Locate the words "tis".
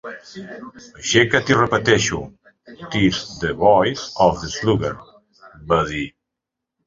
2.95-3.19